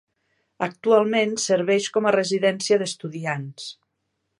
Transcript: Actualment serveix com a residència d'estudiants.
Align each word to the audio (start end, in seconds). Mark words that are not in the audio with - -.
Actualment 0.67 1.35
serveix 1.45 1.91
com 1.99 2.09
a 2.13 2.17
residència 2.19 2.83
d'estudiants. 2.85 3.71